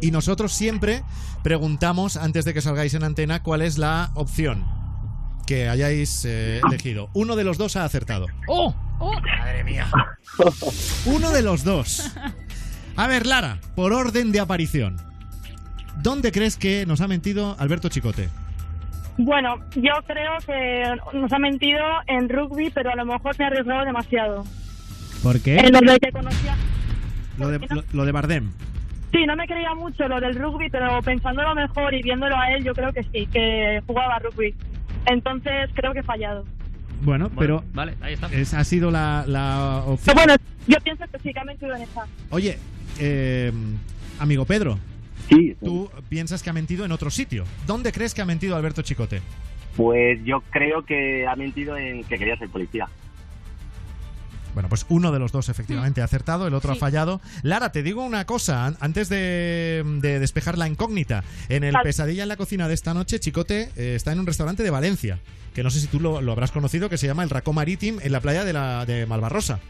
Y 0.00 0.10
nosotros 0.10 0.52
siempre 0.52 1.02
preguntamos, 1.42 2.16
antes 2.16 2.44
de 2.44 2.54
que 2.54 2.62
salgáis 2.62 2.94
en 2.94 3.04
antena, 3.04 3.42
cuál 3.42 3.62
es 3.62 3.76
la 3.78 4.10
opción. 4.14 4.64
que 5.46 5.68
hayáis 5.68 6.24
eh, 6.24 6.60
elegido. 6.66 7.08
Uno 7.14 7.36
de 7.36 7.44
los 7.44 7.56
dos 7.58 7.76
ha 7.76 7.84
acertado. 7.84 8.26
¡Oh! 8.48 8.74
Madre 9.38 9.62
mía. 9.64 9.86
Uno 11.04 11.30
de 11.30 11.42
los 11.42 11.62
dos. 11.62 12.10
A 12.96 13.06
ver, 13.06 13.26
Lara, 13.26 13.60
por 13.76 13.92
orden 13.92 14.32
de 14.32 14.40
aparición. 14.40 14.96
¿Dónde 16.02 16.32
crees 16.32 16.56
que 16.56 16.84
nos 16.86 17.00
ha 17.00 17.06
mentido 17.08 17.54
Alberto 17.58 17.88
Chicote? 17.88 18.28
Bueno, 19.18 19.56
yo 19.74 19.92
creo 20.06 20.32
que 20.46 20.84
nos 21.18 21.32
ha 21.32 21.38
mentido 21.38 21.82
en 22.06 22.28
rugby, 22.28 22.70
pero 22.70 22.90
a 22.90 22.96
lo 22.96 23.04
mejor 23.06 23.34
me 23.38 23.44
ha 23.44 23.48
arriesgado 23.48 23.84
demasiado. 23.84 24.44
¿Por 25.22 25.40
qué? 25.40 25.56
En 25.56 25.72
lo 25.72 25.80
de 25.92 25.98
que 25.98 26.12
conocía... 26.12 26.54
Lo 27.38 27.48
de, 27.48 27.58
lo, 27.58 27.82
lo 27.92 28.04
de 28.04 28.12
Bardem. 28.12 28.50
Sí, 29.12 29.24
no 29.26 29.36
me 29.36 29.46
creía 29.46 29.74
mucho 29.74 30.08
lo 30.08 30.20
del 30.20 30.34
rugby, 30.36 30.68
pero 30.70 31.00
pensándolo 31.02 31.54
mejor 31.54 31.94
y 31.94 32.02
viéndolo 32.02 32.36
a 32.36 32.50
él, 32.52 32.64
yo 32.64 32.74
creo 32.74 32.92
que 32.92 33.02
sí, 33.04 33.26
que 33.32 33.82
jugaba 33.86 34.18
rugby. 34.18 34.54
Entonces 35.06 35.70
creo 35.74 35.92
que 35.92 36.00
he 36.00 36.02
fallado. 36.02 36.44
Bueno, 37.02 37.30
pero 37.38 37.62
Vale, 37.72 37.94
ahí 38.00 38.14
está. 38.14 38.26
esa 38.28 38.60
ha 38.60 38.64
sido 38.64 38.90
la, 38.90 39.24
la 39.26 39.82
opción. 39.86 40.14
Pero 40.16 40.26
bueno, 40.26 40.34
yo 40.66 40.78
pienso 40.82 41.04
que 41.12 41.18
sí, 41.20 41.32
que 41.32 41.40
ha 41.40 41.44
mentido 41.44 41.74
en 41.74 41.82
esa. 41.82 42.06
Oye, 42.30 42.58
eh, 42.98 43.52
amigo 44.18 44.44
Pedro, 44.46 44.78
Sí, 45.28 45.56
tú 45.62 45.90
piensas 46.08 46.42
que 46.42 46.50
ha 46.50 46.52
mentido 46.52 46.84
en 46.84 46.92
otro 46.92 47.10
sitio. 47.10 47.44
¿Dónde 47.66 47.92
crees 47.92 48.14
que 48.14 48.22
ha 48.22 48.26
mentido 48.26 48.56
Alberto 48.56 48.82
Chicote? 48.82 49.20
pues 49.76 50.18
yo 50.24 50.42
creo 50.50 50.86
que 50.86 51.26
ha 51.26 51.36
mentido 51.36 51.76
en 51.76 52.02
que 52.04 52.16
quería 52.16 52.34
ser 52.38 52.48
policía. 52.48 52.88
Bueno, 54.54 54.70
pues 54.70 54.86
uno 54.88 55.12
de 55.12 55.18
los 55.18 55.32
dos 55.32 55.50
efectivamente 55.50 56.00
ha 56.00 56.04
acertado, 56.04 56.46
el 56.46 56.54
otro 56.54 56.72
Sí. 56.72 56.78
ha 56.78 56.80
fallado. 56.80 57.20
Lara, 57.42 57.72
te 57.72 57.82
digo 57.82 58.02
una 58.02 58.24
cosa, 58.24 58.64
an- 58.64 58.78
antes 58.80 59.10
de, 59.10 59.82
de 60.00 60.18
despejar 60.18 60.56
la 60.56 60.66
incógnita. 60.66 61.24
En 61.50 61.62
el. 61.62 61.74
Pesadilla 61.82 62.22
en 62.22 62.30
la 62.30 62.36
cocina 62.38 62.68
de 62.68 62.72
esta 62.72 62.94
noche, 62.94 63.20
Chicote 63.20 63.68
eh, 63.76 63.94
está 63.96 64.12
en 64.12 64.20
un 64.20 64.26
restaurante 64.26 64.62
de 64.62 64.70
Valencia, 64.70 65.18
que 65.54 65.62
no 65.62 65.68
sé 65.68 65.78
si 65.80 65.88
tú 65.88 66.00
lo, 66.00 66.22
lo 66.22 66.32
habrás 66.32 66.52
conocido, 66.52 66.88
que 66.88 66.96
se 66.96 67.06
llama 67.06 67.22
el 67.22 67.28
Racó 67.28 67.52
Marítim, 67.52 67.98
en 68.02 68.12
la 68.12 68.20
playa 68.20 68.44
de, 68.46 68.54
la, 68.54 68.86
de 68.86 69.04
Malvarrosa. 69.04 69.60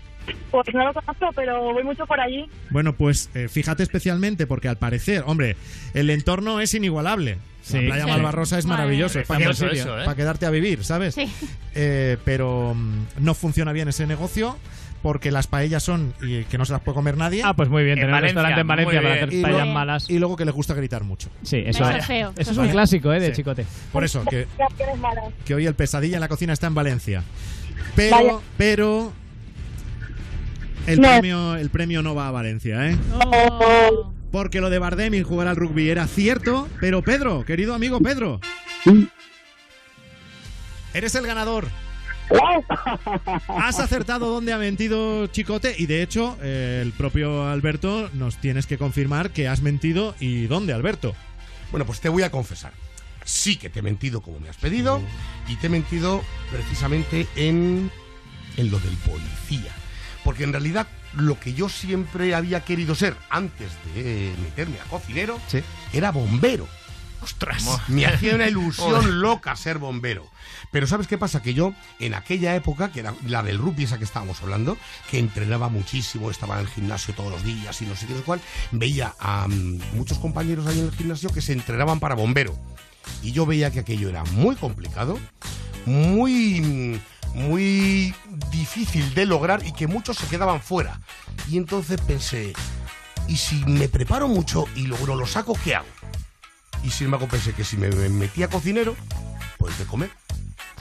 Pues 0.50 0.66
no 0.74 0.84
lo 0.84 0.94
conozco, 0.94 1.30
pero 1.34 1.60
voy 1.72 1.84
mucho 1.84 2.06
por 2.06 2.20
allí. 2.20 2.46
Bueno, 2.70 2.94
pues 2.94 3.30
eh, 3.34 3.48
fíjate 3.48 3.82
especialmente, 3.82 4.46
porque 4.46 4.68
al 4.68 4.76
parecer, 4.78 5.22
hombre, 5.26 5.56
el 5.94 6.10
entorno 6.10 6.60
es 6.60 6.74
inigualable. 6.74 7.38
Sí. 7.62 7.80
La 7.80 7.86
playa 7.94 8.04
Sí. 8.04 8.10
Malvarrosa 8.10 8.58
es 8.58 8.66
maravilloso, 8.66 9.18
es 9.20 9.26
para, 9.26 9.50
eso, 9.50 9.66
¿eh? 9.68 10.04
para 10.04 10.14
quedarte 10.14 10.46
a 10.46 10.50
vivir, 10.50 10.84
¿sabes? 10.84 11.14
Sí. 11.14 11.28
Eh, 11.74 12.16
pero 12.24 12.74
mm, 12.74 13.04
no 13.24 13.34
funciona 13.34 13.72
bien 13.72 13.88
ese 13.88 14.06
negocio 14.06 14.56
porque 15.02 15.30
las 15.30 15.46
paellas 15.46 15.82
son 15.82 16.14
y 16.22 16.44
que 16.44 16.58
no 16.58 16.64
se 16.64 16.72
las 16.72 16.82
puede 16.82 16.94
comer 16.94 17.16
nadie. 17.16 17.42
Ah, 17.44 17.54
pues 17.54 17.68
muy 17.68 17.82
bien, 17.84 17.98
En 17.98 18.02
tener 18.06 18.14
un 18.14 18.20
Valencia, 18.20 18.34
restaurante 18.42 18.60
en 18.60 18.66
Valencia 18.66 19.02
para 19.02 19.14
hacer 19.14 19.28
paellas 19.28 19.50
luego- 19.50 19.72
malas. 19.72 20.10
y 20.10 20.18
luego 20.18 20.36
que 20.36 20.44
les 20.44 20.54
gusta 20.54 20.74
gritar 20.74 21.02
mucho. 21.04 21.28
Sí, 21.42 21.62
eso, 21.66 21.82
Eso 21.84 21.90
es 21.98 22.06
feo, 22.06 22.30
Eso 22.30 22.40
eso 22.42 22.50
es 22.52 22.58
un 22.58 22.68
clásico, 22.68 23.12
¿eh? 23.12 23.20
De 23.20 23.26
Sí. 23.28 23.32
chicote. 23.34 23.66
Por 23.92 24.04
eso, 24.04 24.24
que, 24.24 24.46
hoy 25.54 25.66
el 25.66 25.74
pesadilla 25.74 26.16
en 26.16 26.20
la 26.20 26.28
cocina 26.28 26.52
está 26.52 26.66
en 26.68 26.74
Valencia. 26.74 27.22
Pero, 27.94 28.16
Vaya. 28.16 28.32
pero. 28.56 29.12
El, 30.86 31.00
No. 31.00 31.08
premio, 31.08 31.56
el 31.56 31.70
premio 31.70 32.02
no 32.02 32.14
va 32.14 32.28
a 32.28 32.30
Valencia, 32.30 32.88
¿eh? 32.90 32.96
Oh. 33.12 34.12
Porque 34.30 34.60
lo 34.60 34.70
de 34.70 34.78
Bardem 34.78 35.14
y 35.14 35.22
jugar 35.22 35.48
al 35.48 35.56
rugby 35.56 35.88
era 35.90 36.06
cierto, 36.06 36.68
pero 36.80 37.02
Pedro, 37.02 37.44
querido 37.44 37.74
amigo 37.74 38.00
Pedro. 38.00 38.40
Eres 40.94 41.14
el 41.14 41.26
ganador. 41.26 41.66
Has 43.48 43.78
acertado 43.78 44.26
dónde 44.26 44.52
ha 44.52 44.58
mentido 44.58 45.28
Chicote 45.28 45.76
y 45.78 45.86
de 45.86 46.02
hecho 46.02 46.36
eh, 46.42 46.80
el 46.82 46.92
propio 46.92 47.48
Alberto 47.48 48.10
nos 48.14 48.36
tienes 48.38 48.66
que 48.66 48.78
confirmar 48.78 49.30
que 49.30 49.46
has 49.46 49.62
mentido 49.62 50.14
y 50.18 50.46
dónde, 50.46 50.72
Alberto. 50.72 51.14
Bueno, 51.70 51.86
pues 51.86 52.00
te 52.00 52.08
voy 52.08 52.24
a 52.24 52.30
confesar. 52.30 52.72
Sí 53.24 53.56
que 53.56 53.70
te 53.70 53.78
he 53.78 53.82
mentido 53.82 54.22
como 54.22 54.40
me 54.40 54.48
has 54.48 54.56
pedido 54.56 55.00
y 55.48 55.54
te 55.56 55.66
he 55.68 55.70
mentido 55.70 56.22
precisamente 56.50 57.26
en, 57.36 57.90
en 58.56 58.70
lo 58.70 58.78
del 58.80 58.94
policía. 58.98 59.72
Porque 60.26 60.42
en 60.42 60.52
realidad 60.52 60.88
lo 61.14 61.38
que 61.38 61.54
yo 61.54 61.68
siempre 61.68 62.34
había 62.34 62.64
querido 62.64 62.96
ser 62.96 63.16
antes 63.30 63.70
de 63.94 64.34
meterme 64.42 64.80
a 64.80 64.84
cocinero 64.90 65.38
Sí. 65.46 65.60
era 65.92 66.10
bombero. 66.10 66.66
¡Ostras! 67.22 67.64
Me 67.86 68.06
hacía 68.06 68.34
una 68.34 68.48
ilusión 68.48 69.20
loca 69.20 69.54
ser 69.54 69.78
bombero. 69.78 70.28
Pero 70.72 70.88
¿sabes 70.88 71.06
qué 71.06 71.16
pasa? 71.16 71.42
Que 71.42 71.54
yo, 71.54 71.74
en 72.00 72.14
aquella 72.14 72.56
época, 72.56 72.90
que 72.90 73.00
era 73.00 73.14
la 73.24 73.44
del 73.44 73.58
rugby 73.58 73.84
esa 73.84 73.98
que 73.98 74.04
estábamos 74.04 74.42
hablando, 74.42 74.76
que 75.12 75.20
entrenaba 75.20 75.68
muchísimo, 75.68 76.28
estaba 76.28 76.56
en 76.56 76.62
el 76.62 76.68
gimnasio 76.72 77.14
todos 77.14 77.30
los 77.30 77.44
días 77.44 77.80
y 77.80 77.86
no 77.86 77.94
sé 77.94 78.06
qué, 78.08 78.14
cuál, 78.14 78.40
veía 78.72 79.14
a 79.20 79.46
mm, 79.46 79.80
muchos 79.94 80.18
compañeros 80.18 80.66
ahí 80.66 80.80
en 80.80 80.86
el 80.86 80.92
gimnasio 80.92 81.30
que 81.30 81.40
se 81.40 81.52
entrenaban 81.52 82.00
para 82.00 82.16
bombero. 82.16 82.58
Y 83.22 83.30
yo 83.30 83.46
veía 83.46 83.70
que 83.70 83.78
aquello 83.78 84.08
era 84.08 84.24
muy 84.24 84.56
complicado, 84.56 85.20
muy, 85.86 86.60
mm, 86.60 87.00
muy 87.36 88.14
difícil 88.50 89.14
de 89.14 89.26
lograr 89.26 89.64
y 89.64 89.72
que 89.72 89.86
muchos 89.86 90.16
se 90.16 90.26
quedaban 90.26 90.62
fuera. 90.62 91.00
Y 91.50 91.58
entonces 91.58 92.00
pensé, 92.00 92.54
¿y 93.28 93.36
si 93.36 93.64
me 93.66 93.88
preparo 93.88 94.26
mucho 94.26 94.64
y 94.74 94.86
luego 94.86 95.14
lo 95.14 95.26
saco, 95.26 95.54
qué 95.62 95.74
hago? 95.74 95.86
Y 96.82 96.90
sin 96.90 97.06
embargo 97.06 97.28
pensé 97.28 97.52
que 97.52 97.62
si 97.62 97.76
me 97.76 97.90
metía 98.08 98.48
cocinero, 98.48 98.96
pues 99.58 99.78
de 99.78 99.84
comer. 99.84 100.10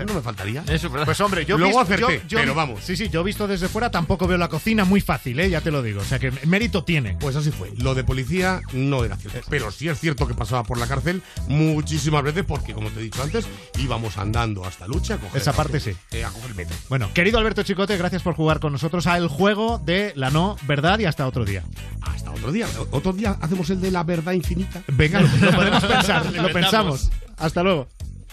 No 0.05 0.13
me 0.13 0.21
faltaría. 0.21 0.63
Eso, 0.67 0.89
¿verdad? 0.89 1.05
Pues 1.05 1.21
hombre, 1.21 1.45
yo 1.45 1.57
Luego 1.57 1.79
visto- 1.79 1.93
acerté, 1.93 2.21
yo- 2.23 2.27
yo 2.27 2.37
pero 2.39 2.53
vamos. 2.55 2.81
Sí, 2.83 2.97
sí, 2.97 3.07
yo 3.09 3.23
visto 3.23 3.47
desde 3.47 3.67
fuera 3.69 3.91
tampoco 3.91 4.27
veo 4.27 4.37
la 4.37 4.49
cocina 4.49 4.83
muy 4.83 4.99
fácil, 5.01 5.39
¿eh? 5.39 5.49
ya 5.49 5.61
te 5.61 5.71
lo 5.71 5.81
digo. 5.81 6.01
O 6.01 6.03
sea 6.03 6.19
que 6.19 6.31
mérito 6.45 6.83
tiene. 6.83 7.15
Pues 7.19 7.35
así 7.35 7.51
fue. 7.51 7.71
Lo 7.77 7.95
de 7.95 8.03
policía 8.03 8.61
no 8.73 9.03
era 9.05 9.15
cierto. 9.15 9.39
Pero 9.49 9.71
sí 9.71 9.87
es 9.87 9.99
cierto 9.99 10.27
que 10.27 10.33
pasaba 10.33 10.63
por 10.63 10.77
la 10.77 10.87
cárcel 10.87 11.21
muchísimas 11.47 12.23
veces 12.23 12.43
porque, 12.45 12.73
como 12.73 12.89
te 12.89 12.99
he 12.99 13.03
dicho 13.03 13.21
antes, 13.23 13.45
íbamos 13.79 14.17
andando 14.17 14.65
hasta 14.65 14.87
Lucha 14.87 15.15
a 15.15 15.17
coger 15.17 15.41
Esa 15.41 15.53
parte 15.53 15.79
sí. 15.79 15.91
eh, 16.11 16.25
a 16.25 16.29
coger 16.29 16.49
el 16.51 16.55
metro. 16.55 16.75
Bueno, 16.89 17.09
querido 17.13 17.37
Alberto 17.39 17.63
Chicote, 17.63 17.95
gracias 17.97 18.21
por 18.21 18.35
jugar 18.35 18.59
con 18.59 18.71
nosotros 18.73 19.07
al 19.07 19.27
juego 19.29 19.79
de 19.79 20.11
la 20.15 20.29
no 20.29 20.57
verdad 20.63 20.99
y 20.99 21.05
hasta 21.05 21.25
otro 21.27 21.45
día. 21.45 21.63
Hasta 22.01 22.31
otro 22.31 22.51
día. 22.51 22.67
Otro 22.91 23.13
día 23.13 23.37
hacemos 23.41 23.69
el 23.69 23.79
de 23.79 23.91
la 23.91 24.03
verdad 24.03 24.33
infinita. 24.33 24.81
Venga, 24.87 25.21
lo, 25.21 25.27
lo 25.27 25.51
podemos 25.55 25.83
pensar, 25.85 26.25
lo 26.33 26.51
pensamos. 26.51 27.09
Hasta 27.37 27.63
luego. 27.63 27.87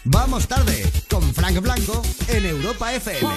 Vamos 0.04 0.48
tarde 0.48 0.82
con 1.08 1.22
Frank 1.32 1.60
Blanco 1.60 2.02
en 2.28 2.46
Europa 2.46 2.92
FM. 2.92 3.32